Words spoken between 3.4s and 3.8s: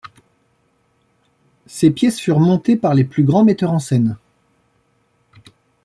metteurs en